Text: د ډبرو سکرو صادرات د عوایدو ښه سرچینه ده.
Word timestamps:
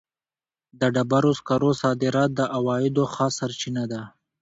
د 0.79 0.81
ډبرو 0.95 1.31
سکرو 1.39 1.71
صادرات 1.81 2.29
د 2.35 2.41
عوایدو 2.55 3.03
ښه 3.13 3.27
سرچینه 3.37 3.83
ده. 3.91 4.01